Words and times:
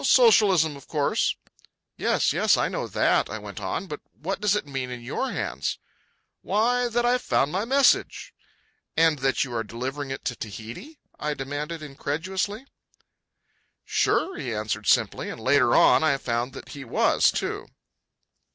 "Socialism, 0.03 0.75
of 0.75 0.87
course." 0.87 1.35
"Yes, 1.95 2.33
yes, 2.33 2.57
I 2.57 2.69
know 2.69 2.87
that," 2.87 3.29
I 3.29 3.37
went 3.37 3.59
on; 3.61 3.85
"but 3.85 3.99
what 4.19 4.41
does 4.41 4.55
it 4.55 4.65
mean 4.65 4.89
in 4.89 5.03
your 5.03 5.29
hands?" 5.31 5.77
"Why, 6.41 6.87
that 6.87 7.05
I've 7.05 7.21
found 7.21 7.51
my 7.51 7.65
message." 7.65 8.33
"And 8.97 9.19
that 9.19 9.43
you 9.43 9.53
are 9.53 9.63
delivering 9.63 10.09
it 10.09 10.25
to 10.25 10.35
Tahiti?" 10.35 10.97
I 11.19 11.35
demanded 11.35 11.83
incredulously. 11.83 12.65
"Sure," 13.85 14.35
he 14.39 14.51
answered 14.55 14.87
simply; 14.87 15.29
and 15.29 15.39
later 15.39 15.75
on 15.75 16.03
I 16.03 16.17
found 16.17 16.53
that 16.53 16.69
he 16.69 16.83
was, 16.83 17.29
too. 17.31 17.67